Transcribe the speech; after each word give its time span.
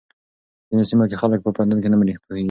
په 0.65 0.69
ځينو 0.69 0.89
سيمو 0.89 1.09
کې 1.09 1.19
خلک 1.21 1.39
په 1.43 1.49
پوهنتون 1.55 1.85
نه 1.91 1.97
پوهېږي. 2.23 2.39